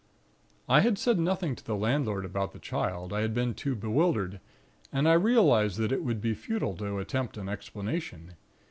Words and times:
"I 0.67 0.79
had 0.79 0.97
said 0.97 1.19
nothing 1.19 1.55
to 1.55 1.63
the 1.63 1.75
landlord 1.75 2.25
about 2.25 2.53
the 2.53 2.57
Child. 2.59 3.13
I 3.13 3.21
had 3.21 3.35
been 3.35 3.53
too 3.53 3.75
bewildered, 3.75 4.39
and 4.91 5.07
I 5.07 5.13
realized 5.13 5.77
that 5.77 5.91
it 5.91 6.03
would 6.03 6.21
be 6.21 6.33
futile 6.33 6.75
to 6.77 6.97
attempt 6.97 7.37
an 7.37 7.47
explanation. 7.47 8.31